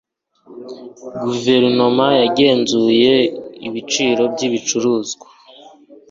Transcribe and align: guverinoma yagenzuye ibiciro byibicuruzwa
guverinoma 1.23 2.07
yagenzuye 2.21 3.13
ibiciro 3.67 4.23
byibicuruzwa 4.33 5.27